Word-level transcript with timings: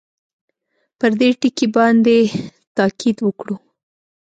پر 0.99 1.11
دې 1.19 1.29
ټکي 1.39 1.67
باندې 1.75 2.17
تاءکید 2.75 3.17
وکړو. 3.23 3.55